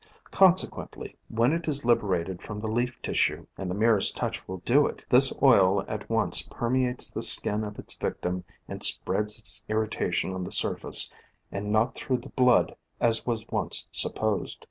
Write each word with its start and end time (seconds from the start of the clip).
Conse 0.31 0.67
quently 0.67 1.15
when 1.29 1.53
it 1.53 1.67
is 1.67 1.85
liberated 1.85 2.41
from 2.41 2.59
the 2.59 2.67
leaf 2.67 2.99
tissue,— 3.03 3.45
and 3.59 3.69
the 3.69 3.75
merest 3.75 4.17
touch 4.17 4.47
will 4.47 4.57
do 4.65 4.87
it— 4.87 5.05
this 5.11 5.31
oil 5.43 5.85
at 5.87 6.09
once 6.09 6.41
permeates 6.41 7.11
the 7.11 7.21
skin 7.21 7.63
of 7.63 7.77
its 7.77 7.93
victim 7.97 8.43
and 8.67 8.81
spreads 8.81 9.37
its 9.37 9.63
irritation 9.69 10.33
on 10.33 10.43
the 10.43 10.51
surface, 10.51 11.13
and 11.51 11.71
not 11.71 11.93
through 11.93 12.17
the 12.17 12.29
blood 12.29 12.75
as 12.99 13.27
was 13.27 13.47
once 13.49 13.85
supposed. 13.91 14.59